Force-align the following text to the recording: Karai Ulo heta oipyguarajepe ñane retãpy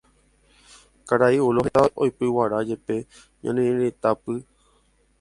Karai 1.11 1.37
Ulo 1.49 1.59
heta 1.67 1.81
oipyguarajepe 2.05 2.95
ñane 3.43 3.61
retãpy 3.79 4.35